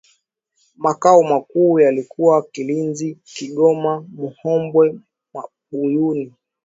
Makao 0.75 1.23
makuu 1.23 1.79
yalikuwa 1.79 2.43
kalinzi 2.51 3.15
kigoma 3.25 4.01
muhambwe 4.01 4.95
buyungu 5.71 6.33